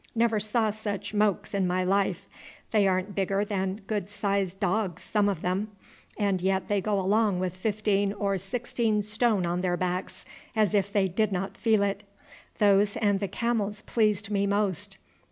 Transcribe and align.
Never 0.15 0.39
saw 0.39 0.71
such 0.71 1.13
mokes 1.13 1.53
in 1.53 1.67
my 1.67 1.83
life. 1.83 2.27
They 2.71 2.89
ain't 2.89 3.13
bigger 3.13 3.45
than 3.45 3.81
good 3.85 4.09
sized 4.09 4.59
dogs 4.59 5.03
some 5.03 5.29
of 5.29 5.43
them, 5.43 5.69
and 6.17 6.41
yet 6.41 6.69
they 6.69 6.81
go 6.81 6.99
along 6.99 7.39
with 7.39 7.55
fifteen 7.55 8.11
or 8.13 8.39
sixteen 8.39 9.03
stone 9.03 9.45
on 9.45 9.61
their 9.61 9.77
backs 9.77 10.25
as 10.55 10.73
if 10.73 10.91
they 10.91 11.07
did 11.07 11.31
not 11.31 11.55
feel 11.55 11.83
it. 11.83 12.03
Those 12.57 12.97
and 12.97 13.19
the 13.19 13.27
camels 13.27 13.83
pleased 13.83 14.31
me 14.31 14.47
most. 14.47 14.97